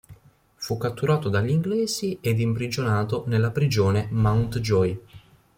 Fu 0.55 0.77
catturato 0.79 1.29
dagli 1.29 1.51
inglesi 1.51 2.17
ed 2.21 2.39
imprigionato 2.39 3.25
nella 3.27 3.51
prigione 3.51 4.07
MountJoy. 4.09 4.99